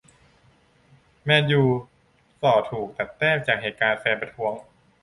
[1.23, 1.63] แมนยู
[2.41, 4.53] ส่อถูก ตัดแต้ม จากเหตุการณ์แฟนประท้วง